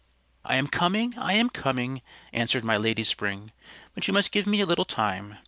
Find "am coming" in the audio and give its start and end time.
0.55-1.15, 1.33-2.01